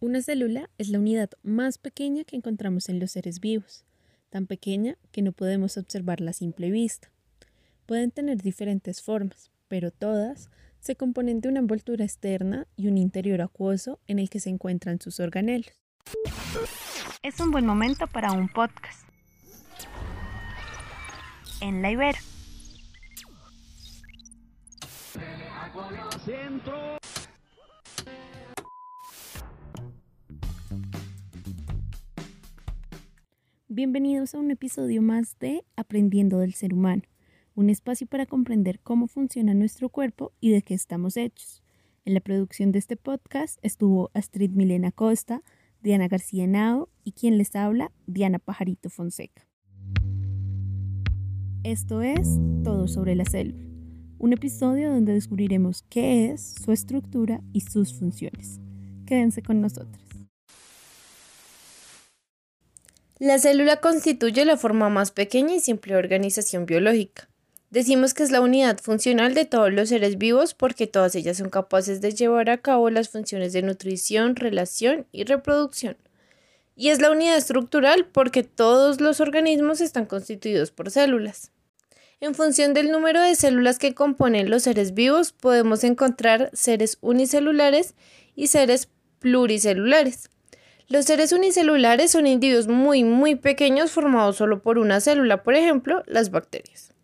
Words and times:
Una 0.00 0.22
célula 0.22 0.70
es 0.78 0.90
la 0.90 1.00
unidad 1.00 1.30
más 1.42 1.76
pequeña 1.76 2.22
que 2.22 2.36
encontramos 2.36 2.88
en 2.88 3.00
los 3.00 3.10
seres 3.10 3.40
vivos, 3.40 3.84
tan 4.30 4.46
pequeña 4.46 4.96
que 5.10 5.22
no 5.22 5.32
podemos 5.32 5.76
observarla 5.76 6.30
a 6.30 6.34
simple 6.34 6.70
vista. 6.70 7.10
Pueden 7.84 8.12
tener 8.12 8.40
diferentes 8.40 9.02
formas, 9.02 9.50
pero 9.66 9.90
todas 9.90 10.50
se 10.78 10.94
componen 10.94 11.40
de 11.40 11.48
una 11.48 11.58
envoltura 11.58 12.04
externa 12.04 12.68
y 12.76 12.86
un 12.86 12.96
interior 12.96 13.40
acuoso 13.42 13.98
en 14.06 14.20
el 14.20 14.30
que 14.30 14.38
se 14.38 14.50
encuentran 14.50 15.00
sus 15.00 15.18
organelos. 15.18 15.72
Es 17.24 17.40
un 17.40 17.50
buen 17.50 17.66
momento 17.66 18.06
para 18.06 18.30
un 18.30 18.48
podcast. 18.48 19.02
En 21.60 21.82
la 21.82 21.90
Ibero. 21.90 22.18
Bienvenidos 33.78 34.34
a 34.34 34.40
un 34.40 34.50
episodio 34.50 35.02
más 35.02 35.38
de 35.38 35.64
Aprendiendo 35.76 36.40
del 36.40 36.52
Ser 36.54 36.74
Humano, 36.74 37.02
un 37.54 37.70
espacio 37.70 38.08
para 38.08 38.26
comprender 38.26 38.80
cómo 38.80 39.06
funciona 39.06 39.54
nuestro 39.54 39.88
cuerpo 39.88 40.32
y 40.40 40.50
de 40.50 40.62
qué 40.62 40.74
estamos 40.74 41.16
hechos. 41.16 41.62
En 42.04 42.14
la 42.14 42.18
producción 42.18 42.72
de 42.72 42.80
este 42.80 42.96
podcast 42.96 43.60
estuvo 43.62 44.10
Astrid 44.14 44.50
Milena 44.50 44.90
Costa, 44.90 45.44
Diana 45.80 46.08
García 46.08 46.48
Nao 46.48 46.88
y 47.04 47.12
quien 47.12 47.38
les 47.38 47.54
habla, 47.54 47.92
Diana 48.08 48.40
Pajarito 48.40 48.90
Fonseca. 48.90 49.46
Esto 51.62 52.02
es 52.02 52.36
Todo 52.64 52.88
sobre 52.88 53.14
la 53.14 53.26
célula, 53.26 53.64
un 54.18 54.32
episodio 54.32 54.92
donde 54.92 55.12
descubriremos 55.12 55.84
qué 55.88 56.32
es, 56.32 56.56
su 56.64 56.72
estructura 56.72 57.42
y 57.52 57.60
sus 57.60 57.96
funciones. 57.96 58.58
Quédense 59.06 59.40
con 59.40 59.60
nosotros. 59.60 60.07
La 63.18 63.40
célula 63.40 63.80
constituye 63.80 64.44
la 64.44 64.56
forma 64.56 64.90
más 64.90 65.10
pequeña 65.10 65.56
y 65.56 65.60
simple 65.60 65.96
organización 65.96 66.66
biológica. 66.66 67.28
Decimos 67.70 68.14
que 68.14 68.22
es 68.22 68.30
la 68.30 68.40
unidad 68.40 68.78
funcional 68.78 69.34
de 69.34 69.44
todos 69.44 69.72
los 69.72 69.88
seres 69.88 70.18
vivos 70.18 70.54
porque 70.54 70.86
todas 70.86 71.16
ellas 71.16 71.38
son 71.38 71.50
capaces 71.50 72.00
de 72.00 72.12
llevar 72.12 72.48
a 72.48 72.58
cabo 72.58 72.90
las 72.90 73.08
funciones 73.08 73.52
de 73.52 73.62
nutrición, 73.62 74.36
relación 74.36 75.06
y 75.10 75.24
reproducción. 75.24 75.96
Y 76.76 76.90
es 76.90 77.00
la 77.00 77.10
unidad 77.10 77.36
estructural 77.36 78.06
porque 78.06 78.44
todos 78.44 79.00
los 79.00 79.20
organismos 79.20 79.80
están 79.80 80.06
constituidos 80.06 80.70
por 80.70 80.92
células. 80.92 81.50
En 82.20 82.36
función 82.36 82.72
del 82.72 82.92
número 82.92 83.20
de 83.20 83.34
células 83.34 83.80
que 83.80 83.94
componen 83.94 84.48
los 84.48 84.62
seres 84.62 84.94
vivos, 84.94 85.32
podemos 85.32 85.82
encontrar 85.82 86.50
seres 86.52 86.98
unicelulares 87.00 87.96
y 88.36 88.46
seres 88.46 88.88
pluricelulares. 89.18 90.30
Los 90.90 91.04
seres 91.04 91.32
unicelulares 91.32 92.12
son 92.12 92.26
individuos 92.26 92.66
muy, 92.66 93.04
muy 93.04 93.34
pequeños 93.34 93.90
formados 93.90 94.36
solo 94.36 94.62
por 94.62 94.78
una 94.78 95.00
célula, 95.00 95.42
por 95.42 95.54
ejemplo, 95.54 96.02
las 96.06 96.30
bacterias. 96.30 96.94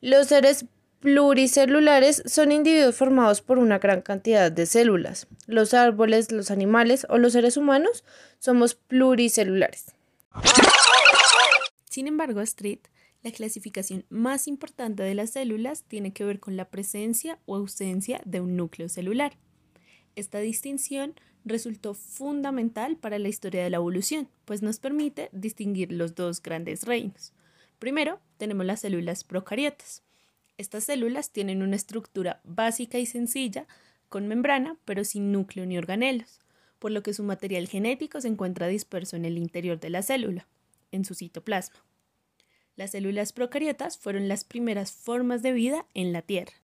Los 0.00 0.28
seres 0.28 0.64
pluricelulares 1.00 2.22
son 2.24 2.52
individuos 2.52 2.96
formados 2.96 3.42
por 3.42 3.58
una 3.58 3.78
gran 3.78 4.00
cantidad 4.00 4.50
de 4.50 4.64
células. 4.64 5.26
Los 5.46 5.74
árboles, 5.74 6.32
los 6.32 6.50
animales 6.50 7.06
o 7.10 7.18
los 7.18 7.34
seres 7.34 7.58
humanos 7.58 8.02
somos 8.38 8.74
pluricelulares. 8.76 9.92
Sin 11.90 12.08
embargo, 12.08 12.40
Street, 12.40 12.80
la 13.22 13.30
clasificación 13.30 14.06
más 14.08 14.48
importante 14.48 15.02
de 15.02 15.14
las 15.14 15.30
células 15.32 15.84
tiene 15.84 16.14
que 16.14 16.24
ver 16.24 16.40
con 16.40 16.56
la 16.56 16.70
presencia 16.70 17.38
o 17.44 17.56
ausencia 17.56 18.22
de 18.24 18.40
un 18.40 18.56
núcleo 18.56 18.88
celular. 18.88 19.34
Esta 20.14 20.40
distinción 20.40 21.14
resultó 21.44 21.94
fundamental 21.94 22.96
para 22.96 23.18
la 23.18 23.28
historia 23.28 23.64
de 23.64 23.70
la 23.70 23.78
evolución, 23.78 24.28
pues 24.44 24.62
nos 24.62 24.78
permite 24.78 25.28
distinguir 25.32 25.92
los 25.92 26.14
dos 26.14 26.42
grandes 26.42 26.84
reinos. 26.84 27.32
Primero, 27.78 28.20
tenemos 28.36 28.66
las 28.66 28.80
células 28.80 29.24
procariotas. 29.24 30.02
Estas 30.58 30.84
células 30.84 31.30
tienen 31.30 31.62
una 31.62 31.76
estructura 31.76 32.40
básica 32.44 32.98
y 32.98 33.06
sencilla, 33.06 33.66
con 34.08 34.28
membrana, 34.28 34.76
pero 34.84 35.04
sin 35.04 35.32
núcleo 35.32 35.64
ni 35.66 35.78
organelos, 35.78 36.40
por 36.78 36.90
lo 36.90 37.02
que 37.02 37.14
su 37.14 37.24
material 37.24 37.66
genético 37.66 38.20
se 38.20 38.28
encuentra 38.28 38.68
disperso 38.68 39.16
en 39.16 39.24
el 39.24 39.38
interior 39.38 39.80
de 39.80 39.90
la 39.90 40.02
célula, 40.02 40.46
en 40.92 41.04
su 41.04 41.14
citoplasma. 41.14 41.82
Las 42.76 42.92
células 42.92 43.32
procariotas 43.32 43.98
fueron 43.98 44.28
las 44.28 44.44
primeras 44.44 44.92
formas 44.92 45.42
de 45.42 45.52
vida 45.52 45.86
en 45.94 46.12
la 46.12 46.22
Tierra. 46.22 46.61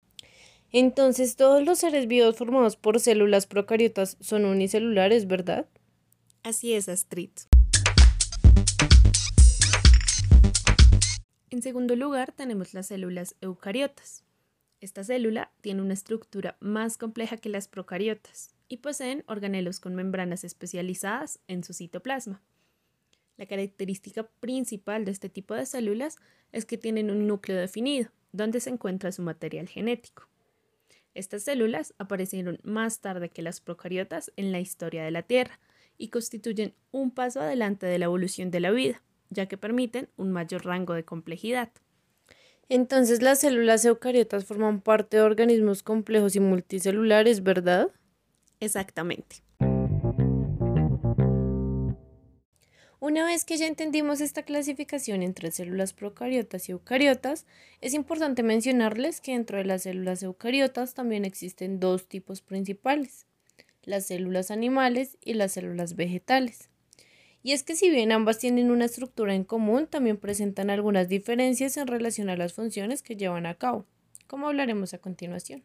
Entonces, 0.71 1.35
todos 1.35 1.63
los 1.63 1.79
seres 1.79 2.07
vivos 2.07 2.35
formados 2.35 2.75
por 2.75 2.99
células 2.99 3.47
procariotas 3.47 4.17
son 4.19 4.45
unicelulares, 4.45 5.25
¿verdad? 5.27 5.67
Así 6.43 6.73
es, 6.73 6.89
Astrid. 6.89 7.29
En 11.49 11.61
segundo 11.61 11.95
lugar, 11.95 12.33
tenemos 12.33 12.73
las 12.73 12.87
células 12.87 13.35
eucariotas. 13.39 14.23
Esta 14.81 15.03
célula 15.03 15.51
tiene 15.61 15.81
una 15.81 15.93
estructura 15.93 16.57
más 16.59 16.97
compleja 16.97 17.37
que 17.37 17.49
las 17.49 17.67
procariotas 17.67 18.53
y 18.67 18.77
poseen 18.77 19.23
organelos 19.27 19.79
con 19.79 19.95
membranas 19.95 20.43
especializadas 20.43 21.39
en 21.47 21.63
su 21.63 21.73
citoplasma. 21.73 22.41
La 23.37 23.45
característica 23.45 24.23
principal 24.39 25.05
de 25.05 25.11
este 25.11 25.29
tipo 25.29 25.53
de 25.53 25.65
células 25.65 26.17
es 26.51 26.65
que 26.65 26.77
tienen 26.77 27.09
un 27.09 27.25
núcleo 27.25 27.57
definido, 27.57 28.09
donde 28.33 28.59
se 28.59 28.69
encuentra 28.69 29.11
su 29.11 29.21
material 29.21 29.67
genético. 29.67 30.27
Estas 31.17 31.41
células 31.41 31.95
aparecieron 31.97 32.59
más 32.61 32.99
tarde 32.99 33.29
que 33.29 33.41
las 33.41 33.59
procariotas 33.59 34.31
en 34.35 34.51
la 34.51 34.59
historia 34.59 35.03
de 35.03 35.09
la 35.09 35.23
Tierra 35.23 35.59
y 35.97 36.09
constituyen 36.09 36.75
un 36.91 37.09
paso 37.09 37.41
adelante 37.41 37.87
de 37.87 37.97
la 37.97 38.05
evolución 38.05 38.51
de 38.51 38.59
la 38.59 38.69
vida, 38.69 39.01
ya 39.31 39.47
que 39.47 39.57
permiten 39.57 40.09
un 40.15 40.31
mayor 40.31 40.63
rango 40.63 40.93
de 40.93 41.05
complejidad. 41.05 41.71
Entonces 42.69 43.23
las 43.23 43.39
células 43.39 43.83
eucariotas 43.83 44.45
forman 44.45 44.79
parte 44.79 45.17
de 45.17 45.23
organismos 45.23 45.81
complejos 45.81 46.35
y 46.35 46.39
multicelulares, 46.39 47.41
¿verdad? 47.41 47.89
Exactamente. 48.59 49.46
Una 52.99 53.23
vez 53.25 53.45
que 53.45 53.57
ya 53.57 53.67
entendimos 53.67 54.21
esta 54.21 54.41
clasificación 54.41 55.21
entre 55.21 55.51
células 55.51 55.93
procariotas 55.93 56.67
y 56.67 56.71
eucariotas, 56.71 57.45
es 57.79 57.93
importante 57.93 58.41
mencionarles 58.41 59.21
que 59.21 59.33
dentro 59.33 59.59
de 59.59 59.65
las 59.65 59.83
células 59.83 60.23
eucariotas 60.23 60.95
también 60.95 61.23
existen 61.23 61.79
dos 61.79 62.07
tipos 62.07 62.41
principales, 62.41 63.27
las 63.83 64.07
células 64.07 64.49
animales 64.49 65.17
y 65.23 65.35
las 65.35 65.51
células 65.51 65.95
vegetales. 65.95 66.69
Y 67.43 67.51
es 67.51 67.61
que 67.61 67.75
si 67.75 67.91
bien 67.91 68.11
ambas 68.11 68.39
tienen 68.39 68.71
una 68.71 68.85
estructura 68.85 69.35
en 69.35 69.43
común, 69.43 69.85
también 69.85 70.17
presentan 70.17 70.71
algunas 70.71 71.07
diferencias 71.07 71.77
en 71.77 71.85
relación 71.85 72.31
a 72.31 72.35
las 72.35 72.53
funciones 72.53 73.03
que 73.03 73.15
llevan 73.15 73.45
a 73.45 73.53
cabo, 73.53 73.85
como 74.25 74.47
hablaremos 74.47 74.95
a 74.95 74.97
continuación. 74.97 75.61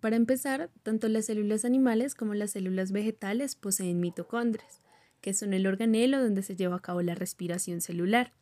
Para 0.00 0.16
empezar, 0.16 0.70
tanto 0.82 1.08
las 1.08 1.26
células 1.26 1.64
animales 1.66 2.14
como 2.14 2.34
las 2.34 2.52
células 2.52 2.90
vegetales 2.90 3.54
poseen 3.54 4.00
mitocondrias, 4.00 4.80
que 5.20 5.34
son 5.34 5.52
el 5.52 5.66
organelo 5.66 6.22
donde 6.22 6.42
se 6.42 6.56
lleva 6.56 6.76
a 6.76 6.82
cabo 6.82 7.02
la 7.02 7.14
respiración 7.14 7.82
celular, 7.82 8.32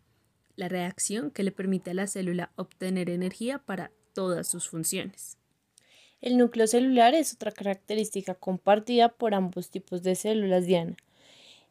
la 0.54 0.68
reacción 0.68 1.30
que 1.32 1.42
le 1.42 1.50
permite 1.50 1.90
a 1.90 1.94
la 1.94 2.06
célula 2.06 2.52
obtener 2.56 3.10
energía 3.10 3.58
para 3.58 3.90
todas 4.12 4.46
sus 4.46 4.68
funciones. 4.68 5.36
El 6.20 6.36
núcleo 6.36 6.66
celular 6.66 7.14
es 7.14 7.34
otra 7.34 7.52
característica 7.52 8.34
compartida 8.34 9.08
por 9.08 9.34
ambos 9.34 9.70
tipos 9.70 10.02
de 10.02 10.14
células 10.14 10.66
Diana. 10.66 10.96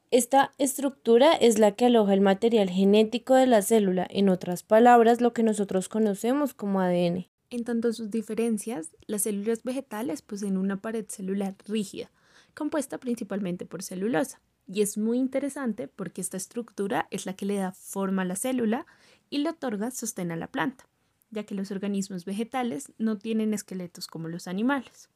Esta 0.09 0.53
estructura 0.57 1.33
es 1.33 1.59
la 1.59 1.73
que 1.73 1.85
aloja 1.85 2.13
el 2.13 2.21
material 2.21 2.69
genético 2.69 3.35
de 3.35 3.45
la 3.45 3.61
célula, 3.61 4.07
en 4.09 4.29
otras 4.29 4.63
palabras, 4.63 5.19
lo 5.19 5.33
que 5.33 5.43
nosotros 5.43 5.89
conocemos 5.89 6.53
como 6.53 6.79
ADN. 6.79 7.27
En 7.49 7.63
tanto 7.63 7.93
sus 7.93 8.11
diferencias, 8.11 8.89
las 9.05 9.21
células 9.21 9.63
vegetales 9.63 10.21
poseen 10.21 10.57
una 10.57 10.81
pared 10.81 11.05
celular 11.07 11.55
rígida, 11.65 12.11
compuesta 12.53 12.97
principalmente 12.97 13.65
por 13.65 13.83
celulosa. 13.83 14.41
Y 14.67 14.81
es 14.81 14.97
muy 14.97 15.17
interesante 15.17 15.87
porque 15.87 16.19
esta 16.19 16.35
estructura 16.35 17.07
es 17.09 17.25
la 17.25 17.37
que 17.37 17.45
le 17.45 17.55
da 17.55 17.71
forma 17.71 18.23
a 18.23 18.25
la 18.25 18.35
célula 18.35 18.85
y 19.29 19.37
le 19.37 19.49
otorga 19.49 19.91
sostén 19.91 20.31
a 20.31 20.35
la 20.35 20.51
planta, 20.51 20.89
ya 21.31 21.45
que 21.45 21.55
los 21.55 21.71
organismos 21.71 22.25
vegetales 22.25 22.91
no 22.97 23.17
tienen 23.17 23.53
esqueletos 23.53 24.07
como 24.07 24.27
los 24.27 24.49
animales. 24.49 25.09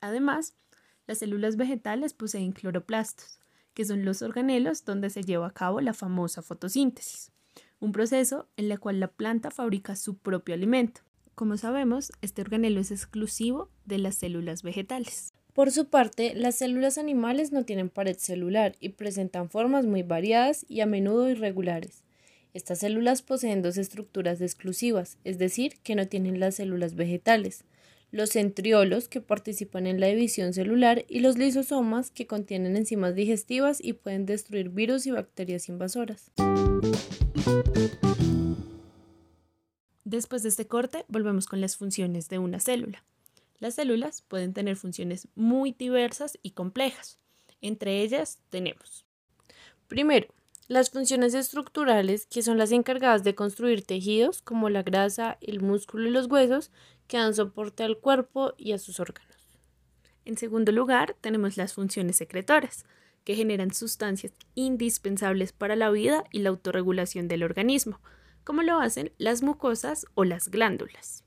Además, 0.00 0.54
las 1.08 1.18
células 1.18 1.56
vegetales 1.56 2.14
poseen 2.14 2.52
cloroplastos, 2.52 3.40
que 3.74 3.84
son 3.84 4.04
los 4.04 4.22
organelos 4.22 4.84
donde 4.84 5.10
se 5.10 5.24
lleva 5.24 5.48
a 5.48 5.54
cabo 5.54 5.80
la 5.80 5.92
famosa 5.92 6.40
fotosíntesis, 6.40 7.32
un 7.80 7.90
proceso 7.90 8.48
en 8.56 8.70
el 8.70 8.78
cual 8.78 9.00
la 9.00 9.08
planta 9.08 9.50
fabrica 9.50 9.96
su 9.96 10.16
propio 10.18 10.54
alimento, 10.54 11.00
como 11.34 11.56
sabemos, 11.56 12.12
este 12.22 12.42
organelo 12.42 12.80
es 12.80 12.90
exclusivo 12.90 13.68
de 13.84 13.98
las 13.98 14.16
células 14.16 14.62
vegetales. 14.62 15.32
Por 15.52 15.70
su 15.70 15.86
parte, 15.86 16.34
las 16.34 16.56
células 16.56 16.98
animales 16.98 17.52
no 17.52 17.64
tienen 17.64 17.88
pared 17.88 18.16
celular 18.18 18.74
y 18.80 18.90
presentan 18.90 19.50
formas 19.50 19.86
muy 19.86 20.02
variadas 20.02 20.66
y 20.68 20.80
a 20.80 20.86
menudo 20.86 21.30
irregulares. 21.30 22.02
Estas 22.54 22.80
células 22.80 23.22
poseen 23.22 23.62
dos 23.62 23.76
estructuras 23.78 24.40
exclusivas, 24.40 25.18
es 25.24 25.38
decir, 25.38 25.74
que 25.82 25.94
no 25.94 26.06
tienen 26.08 26.40
las 26.40 26.56
células 26.56 26.94
vegetales, 26.94 27.64
los 28.10 28.30
centriolos 28.30 29.08
que 29.08 29.20
participan 29.20 29.88
en 29.88 29.98
la 29.98 30.06
división 30.06 30.54
celular 30.54 31.04
y 31.08 31.20
los 31.20 31.36
lisosomas 31.36 32.10
que 32.10 32.28
contienen 32.28 32.76
enzimas 32.76 33.16
digestivas 33.16 33.82
y 33.82 33.94
pueden 33.94 34.24
destruir 34.24 34.68
virus 34.68 35.06
y 35.06 35.10
bacterias 35.10 35.68
invasoras. 35.68 36.30
Después 40.04 40.42
de 40.42 40.50
este 40.50 40.66
corte, 40.66 41.04
volvemos 41.08 41.46
con 41.46 41.60
las 41.60 41.76
funciones 41.76 42.28
de 42.28 42.38
una 42.38 42.60
célula. 42.60 43.04
Las 43.58 43.74
células 43.74 44.22
pueden 44.22 44.52
tener 44.52 44.76
funciones 44.76 45.28
muy 45.34 45.72
diversas 45.72 46.38
y 46.42 46.50
complejas. 46.50 47.18
Entre 47.62 48.02
ellas 48.02 48.38
tenemos, 48.50 49.06
primero, 49.88 50.28
las 50.68 50.90
funciones 50.90 51.34
estructurales, 51.34 52.26
que 52.26 52.42
son 52.42 52.58
las 52.58 52.72
encargadas 52.72 53.24
de 53.24 53.34
construir 53.34 53.84
tejidos 53.84 54.42
como 54.42 54.68
la 54.68 54.82
grasa, 54.82 55.38
el 55.40 55.60
músculo 55.60 56.08
y 56.08 56.10
los 56.10 56.26
huesos, 56.26 56.70
que 57.06 57.18
dan 57.18 57.34
soporte 57.34 57.82
al 57.82 57.98
cuerpo 57.98 58.54
y 58.58 58.72
a 58.72 58.78
sus 58.78 59.00
órganos. 59.00 59.34
En 60.24 60.38
segundo 60.38 60.72
lugar, 60.72 61.16
tenemos 61.20 61.56
las 61.56 61.74
funciones 61.74 62.16
secretoras, 62.16 62.84
que 63.24 63.34
generan 63.34 63.72
sustancias 63.72 64.32
indispensables 64.54 65.52
para 65.52 65.76
la 65.76 65.90
vida 65.90 66.24
y 66.30 66.40
la 66.40 66.50
autorregulación 66.50 67.28
del 67.28 67.42
organismo, 67.42 68.00
como 68.44 68.62
lo 68.62 68.78
hacen 68.78 69.10
las 69.18 69.42
mucosas 69.42 70.06
o 70.14 70.24
las 70.24 70.48
glándulas. 70.50 71.24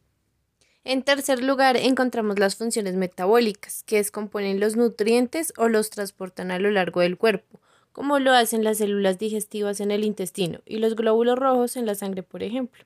En 0.84 1.04
tercer 1.04 1.44
lugar, 1.44 1.76
encontramos 1.76 2.40
las 2.40 2.56
funciones 2.56 2.96
metabólicas, 2.96 3.84
que 3.84 3.98
descomponen 3.98 4.62
los 4.62 4.78
nutrientes 4.78 5.52
o 5.58 5.68
los 5.68 5.90
transportan 5.90 6.50
a 6.50 6.60
lo 6.60 6.72
largo 6.72 7.02
del 7.02 7.18
cuerpo, 7.18 7.60
como 7.92 8.20
lo 8.20 8.32
hacen 8.32 8.64
las 8.64 8.78
células 8.78 9.20
digestivas 9.20 9.82
en 9.82 9.92
el 9.92 10.06
intestino 10.06 10.62
y 10.66 10.78
los 10.78 10.96
glóbulos 10.96 11.38
rojos 11.38 11.76
en 11.76 11.86
la 11.86 11.96
sangre, 11.96 12.24
por 12.24 12.42
ejemplo. 12.42 12.86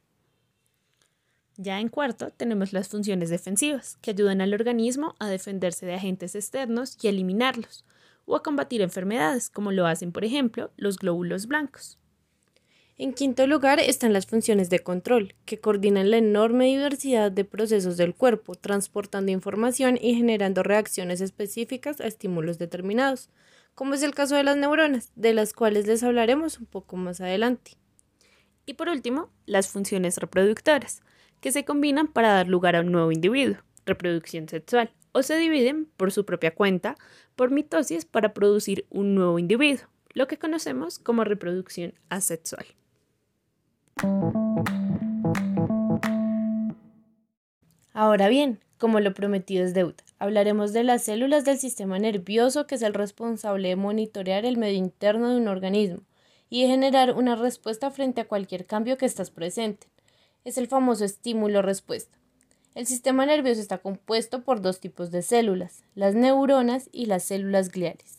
Ya 1.57 1.80
en 1.80 1.89
cuarto 1.89 2.31
tenemos 2.31 2.74
las 2.74 2.88
funciones 2.88 3.30
defensivas, 3.30 4.00
que 4.01 4.10
ayudan 4.10 4.42
al 4.42 4.56
organismo 4.56 5.16
a 5.19 5.28
defenderse 5.28 5.86
de 5.86 5.94
agentes 5.94 6.33
externos 6.33 6.98
y 7.04 7.07
eliminarlos, 7.07 7.86
o 8.25 8.36
a 8.36 8.42
combatir 8.42 8.81
enfermedades, 8.81 9.51
como 9.51 9.72
lo 9.72 9.86
hacen, 9.86 10.12
por 10.12 10.25
ejemplo, 10.25 10.72
los 10.75 10.98
glóbulos 10.98 11.45
blancos. 11.45 12.00
En 13.01 13.13
quinto 13.13 13.48
lugar 13.48 13.80
están 13.80 14.13
las 14.13 14.27
funciones 14.27 14.69
de 14.69 14.77
control, 14.77 15.33
que 15.45 15.59
coordinan 15.59 16.12
la 16.12 16.18
enorme 16.18 16.65
diversidad 16.65 17.31
de 17.31 17.44
procesos 17.44 17.98
del 17.98 18.13
cuerpo, 18.13 18.53
transportando 18.53 19.31
información 19.31 19.98
y 20.00 20.13
generando 20.13 20.62
reacciones 20.62 21.19
específicas 21.19 22.00
a 22.00 22.06
estímulos 22.06 22.59
determinados, 22.59 23.31
como 23.74 23.95
es 23.95 24.03
el 24.03 24.13
caso 24.13 24.36
de 24.36 24.44
las 24.44 24.56
neuronas, 24.56 25.12
de 25.15 25.33
las 25.33 25.53
cuales 25.53 25.88
les 25.88 26.03
hablaremos 26.03 26.59
un 26.59 26.68
poco 26.68 26.95
más 26.95 27.21
adelante. 27.21 27.71
Y 28.68 28.75
por 28.75 28.88
último, 28.88 29.31
las 29.47 29.68
funciones 29.68 30.18
reproductoras, 30.18 31.01
que 31.39 31.51
se 31.51 31.65
combinan 31.65 32.06
para 32.06 32.33
dar 32.33 32.47
lugar 32.47 32.75
a 32.75 32.81
un 32.81 32.92
nuevo 32.92 33.12
individuo, 33.12 33.57
reproducción 33.83 34.47
sexual, 34.47 34.94
o 35.12 35.24
se 35.24 35.38
dividen 35.38 35.88
por 35.97 36.12
su 36.12 36.24
propia 36.24 36.54
cuenta 36.54 36.97
por 37.36 37.50
mitosis 37.50 38.06
para 38.06 38.36
producir 38.36 38.86
un 38.92 39.15
nuevo 39.15 39.39
individuo, 39.39 39.88
lo 40.13 40.27
que 40.27 40.38
conocemos 40.38 41.00
como 41.00 41.24
reproducción 41.24 41.95
asexual. 42.07 42.68
Ahora 47.94 48.30
bien, 48.30 48.60
como 48.78 49.00
lo 49.00 49.14
prometido 49.14 49.64
es 49.64 49.74
deuda. 49.74 50.04
Hablaremos 50.18 50.74
de 50.74 50.84
las 50.84 51.04
células 51.04 51.46
del 51.46 51.60
sistema 51.60 52.00
nervioso 52.00 52.66
que 52.66 52.76
es 52.76 52.82
el 52.82 52.96
responsable 52.96 53.70
de 53.70 53.76
monitorear 53.76 54.44
el 54.46 54.58
medio 54.58 54.78
interno 54.78 55.30
de 55.30 55.38
un 55.38 55.48
organismo 55.48 56.02
y 56.50 56.64
de 56.64 56.70
generar 56.70 57.14
una 57.14 57.36
respuesta 57.36 57.92
frente 57.92 58.22
a 58.22 58.28
cualquier 58.28 58.66
cambio 58.66 58.98
que 58.98 59.06
estás 59.06 59.30
presente. 59.30 59.88
Es 60.44 60.58
el 60.58 60.68
famoso 60.68 61.06
estímulo-respuesta. 61.06 62.18
El 62.74 62.88
sistema 62.88 63.26
nervioso 63.26 63.62
está 63.62 63.78
compuesto 63.78 64.44
por 64.44 64.62
dos 64.62 64.80
tipos 64.80 65.12
de 65.12 65.22
células, 65.22 65.84
las 65.94 66.16
neuronas 66.16 66.90
y 66.92 67.06
las 67.06 67.24
células 67.24 67.70
gliales. 67.70 68.18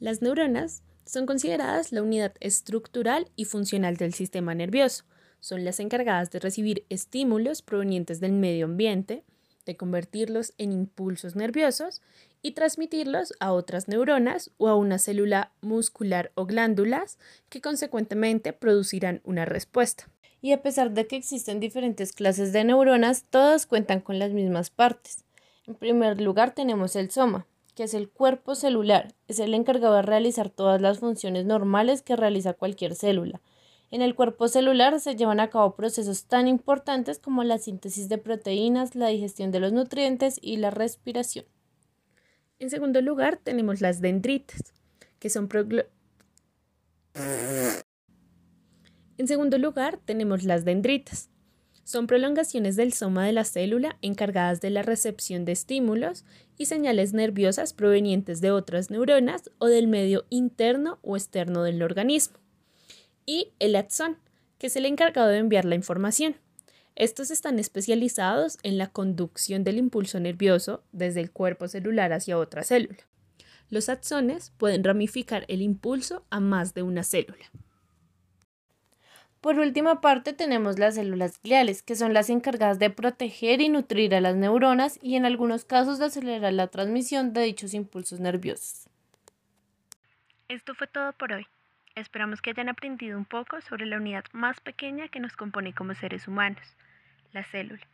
Las 0.00 0.20
neuronas 0.20 0.82
son 1.06 1.26
consideradas 1.26 1.92
la 1.92 2.02
unidad 2.02 2.34
estructural 2.40 3.30
y 3.36 3.44
funcional 3.44 3.96
del 3.96 4.14
sistema 4.14 4.54
nervioso 4.54 5.04
son 5.44 5.62
las 5.62 5.78
encargadas 5.78 6.30
de 6.30 6.38
recibir 6.38 6.86
estímulos 6.88 7.60
provenientes 7.60 8.18
del 8.18 8.32
medio 8.32 8.64
ambiente, 8.64 9.24
de 9.66 9.76
convertirlos 9.76 10.54
en 10.56 10.72
impulsos 10.72 11.36
nerviosos 11.36 12.00
y 12.40 12.52
transmitirlos 12.52 13.34
a 13.40 13.52
otras 13.52 13.86
neuronas 13.86 14.52
o 14.56 14.68
a 14.68 14.74
una 14.74 14.98
célula 14.98 15.52
muscular 15.60 16.32
o 16.34 16.46
glándulas 16.46 17.18
que 17.50 17.60
consecuentemente 17.60 18.54
producirán 18.54 19.20
una 19.22 19.44
respuesta. 19.44 20.08
Y 20.40 20.52
a 20.52 20.62
pesar 20.62 20.92
de 20.92 21.06
que 21.06 21.16
existen 21.16 21.60
diferentes 21.60 22.12
clases 22.12 22.54
de 22.54 22.64
neuronas, 22.64 23.24
todas 23.28 23.66
cuentan 23.66 24.00
con 24.00 24.18
las 24.18 24.32
mismas 24.32 24.70
partes. 24.70 25.26
En 25.66 25.74
primer 25.74 26.22
lugar 26.22 26.54
tenemos 26.54 26.96
el 26.96 27.10
soma, 27.10 27.46
que 27.74 27.84
es 27.84 27.94
el 27.94 28.08
cuerpo 28.08 28.54
celular, 28.54 29.14
es 29.28 29.38
el 29.38 29.54
encargado 29.54 29.94
de 29.96 30.02
realizar 30.02 30.50
todas 30.50 30.80
las 30.80 31.00
funciones 31.00 31.44
normales 31.44 32.02
que 32.02 32.16
realiza 32.16 32.54
cualquier 32.54 32.94
célula, 32.94 33.40
en 33.94 34.02
el 34.02 34.16
cuerpo 34.16 34.48
celular 34.48 34.98
se 34.98 35.14
llevan 35.14 35.38
a 35.38 35.50
cabo 35.50 35.76
procesos 35.76 36.24
tan 36.24 36.48
importantes 36.48 37.20
como 37.20 37.44
la 37.44 37.58
síntesis 37.58 38.08
de 38.08 38.18
proteínas, 38.18 38.96
la 38.96 39.06
digestión 39.06 39.52
de 39.52 39.60
los 39.60 39.72
nutrientes 39.72 40.40
y 40.42 40.56
la 40.56 40.72
respiración. 40.72 41.44
En 42.58 42.70
segundo 42.70 43.00
lugar, 43.02 43.36
tenemos 43.36 43.80
las 43.80 44.00
dendritas, 44.00 44.74
que 45.20 45.30
son 45.30 45.48
En 49.16 49.28
segundo 49.28 49.58
lugar, 49.58 50.00
tenemos 50.04 50.42
las 50.42 50.64
dendritas. 50.64 51.30
Son 51.84 52.06
prolongaciones 52.06 52.76
del 52.76 52.92
soma 52.92 53.26
de 53.26 53.32
la 53.32 53.44
célula 53.44 53.98
encargadas 54.02 54.60
de 54.60 54.70
la 54.70 54.82
recepción 54.82 55.44
de 55.44 55.52
estímulos 55.52 56.24
y 56.56 56.66
señales 56.66 57.12
nerviosas 57.12 57.74
provenientes 57.74 58.40
de 58.40 58.50
otras 58.50 58.90
neuronas 58.90 59.50
o 59.58 59.66
del 59.66 59.86
medio 59.86 60.24
interno 60.30 60.98
o 61.02 61.16
externo 61.16 61.62
del 61.62 61.82
organismo 61.82 62.38
y 63.26 63.52
el 63.58 63.76
axón, 63.76 64.18
que 64.58 64.68
es 64.68 64.76
el 64.76 64.86
encargado 64.86 65.28
de 65.28 65.38
enviar 65.38 65.64
la 65.64 65.74
información. 65.74 66.36
Estos 66.96 67.30
están 67.30 67.58
especializados 67.58 68.58
en 68.62 68.78
la 68.78 68.88
conducción 68.88 69.64
del 69.64 69.78
impulso 69.78 70.20
nervioso 70.20 70.82
desde 70.92 71.20
el 71.20 71.32
cuerpo 71.32 71.66
celular 71.68 72.12
hacia 72.12 72.38
otra 72.38 72.62
célula. 72.62 72.98
Los 73.68 73.88
axones 73.88 74.52
pueden 74.58 74.84
ramificar 74.84 75.44
el 75.48 75.60
impulso 75.62 76.24
a 76.30 76.38
más 76.38 76.74
de 76.74 76.82
una 76.82 77.02
célula. 77.02 77.50
Por 79.44 79.58
última 79.58 80.00
parte 80.00 80.32
tenemos 80.32 80.78
las 80.78 80.94
células 80.94 81.38
gliales, 81.42 81.82
que 81.82 81.96
son 81.96 82.14
las 82.14 82.30
encargadas 82.30 82.78
de 82.78 82.88
proteger 82.88 83.60
y 83.60 83.68
nutrir 83.68 84.14
a 84.14 84.22
las 84.22 84.36
neuronas 84.36 84.98
y 85.02 85.16
en 85.16 85.26
algunos 85.26 85.66
casos 85.66 85.98
de 85.98 86.06
acelerar 86.06 86.54
la 86.54 86.68
transmisión 86.68 87.34
de 87.34 87.42
dichos 87.42 87.74
impulsos 87.74 88.20
nerviosos. 88.20 88.88
Esto 90.48 90.74
fue 90.74 90.86
todo 90.86 91.12
por 91.12 91.34
hoy. 91.34 91.46
Esperamos 91.94 92.40
que 92.40 92.48
hayan 92.48 92.70
aprendido 92.70 93.18
un 93.18 93.26
poco 93.26 93.60
sobre 93.60 93.84
la 93.84 93.98
unidad 93.98 94.24
más 94.32 94.60
pequeña 94.60 95.08
que 95.08 95.20
nos 95.20 95.36
compone 95.36 95.74
como 95.74 95.94
seres 95.94 96.26
humanos, 96.26 96.64
la 97.32 97.44
célula. 97.44 97.86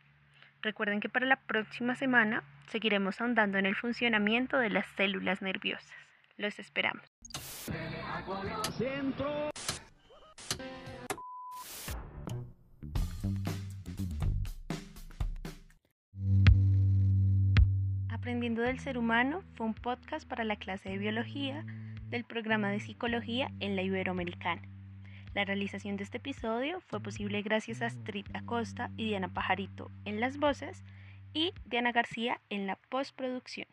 Recuerden 0.61 1.01
que 1.01 1.09
para 1.09 1.25
la 1.25 1.35
próxima 1.35 1.95
semana 1.95 2.45
seguiremos 2.69 3.19
ahondando 3.19 3.57
en 3.57 3.65
el 3.65 3.75
funcionamiento 3.75 4.57
de 4.57 4.69
las 4.69 4.85
células 4.95 5.41
nerviosas. 5.41 5.91
Los 6.37 6.59
esperamos. 6.59 7.03
Aprendiendo 18.21 18.61
del 18.61 18.77
ser 18.79 18.99
humano 18.99 19.41
fue 19.55 19.65
un 19.65 19.73
podcast 19.73 20.27
para 20.27 20.43
la 20.43 20.55
clase 20.55 20.89
de 20.89 20.99
biología 20.99 21.65
del 22.11 22.23
programa 22.23 22.69
de 22.69 22.79
psicología 22.79 23.49
en 23.59 23.75
la 23.75 23.81
Iberoamericana. 23.81 24.61
La 25.33 25.43
realización 25.43 25.97
de 25.97 26.03
este 26.03 26.17
episodio 26.17 26.81
fue 26.81 26.99
posible 26.99 27.41
gracias 27.41 27.81
a 27.81 27.87
Astrid 27.87 28.27
Acosta 28.35 28.91
y 28.95 29.07
Diana 29.07 29.33
Pajarito 29.33 29.89
en 30.05 30.19
las 30.19 30.37
voces 30.37 30.83
y 31.33 31.55
Diana 31.65 31.91
García 31.91 32.39
en 32.51 32.67
la 32.67 32.75
postproducción. 32.75 33.65